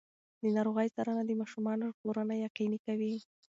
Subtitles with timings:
[0.41, 3.13] د ناروغۍ څارنه د ماشومانو ژغورنه یقیني کوي.